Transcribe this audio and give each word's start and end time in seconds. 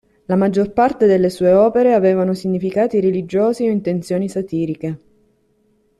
La 0.25 0.35
maggior 0.35 0.71
parte 0.73 1.05
delle 1.05 1.29
sue 1.29 1.51
opere 1.53 1.93
avevano 1.93 2.33
significati 2.33 2.99
religiosi 2.99 3.67
o 3.67 3.69
intenzioni 3.69 4.27
satiriche. 4.27 4.99